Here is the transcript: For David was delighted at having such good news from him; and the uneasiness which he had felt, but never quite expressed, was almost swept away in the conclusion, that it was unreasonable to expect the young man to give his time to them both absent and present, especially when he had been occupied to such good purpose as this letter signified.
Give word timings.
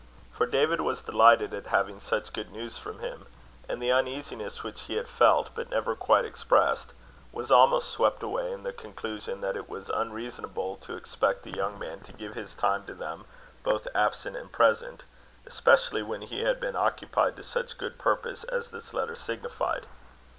For 0.33 0.47
David 0.47 0.81
was 0.81 1.03
delighted 1.03 1.53
at 1.53 1.67
having 1.67 1.99
such 1.99 2.33
good 2.33 2.51
news 2.51 2.75
from 2.75 3.01
him; 3.01 3.27
and 3.69 3.79
the 3.79 3.91
uneasiness 3.91 4.63
which 4.63 4.81
he 4.89 4.95
had 4.95 5.07
felt, 5.07 5.51
but 5.53 5.69
never 5.69 5.95
quite 5.95 6.25
expressed, 6.25 6.93
was 7.31 7.51
almost 7.51 7.89
swept 7.89 8.23
away 8.23 8.51
in 8.51 8.63
the 8.63 8.73
conclusion, 8.73 9.41
that 9.41 9.55
it 9.55 9.69
was 9.69 9.89
unreasonable 9.91 10.75
to 10.77 10.95
expect 10.97 11.43
the 11.43 11.51
young 11.55 11.77
man 11.77 11.99
to 11.99 12.13
give 12.13 12.33
his 12.33 12.55
time 12.55 12.83
to 12.85 12.95
them 12.95 13.25
both 13.61 13.87
absent 13.93 14.35
and 14.35 14.51
present, 14.51 15.03
especially 15.45 16.01
when 16.01 16.23
he 16.23 16.39
had 16.41 16.59
been 16.59 16.75
occupied 16.75 17.35
to 17.35 17.43
such 17.43 17.77
good 17.77 17.99
purpose 17.99 18.43
as 18.45 18.71
this 18.71 18.95
letter 18.95 19.15
signified. 19.15 19.85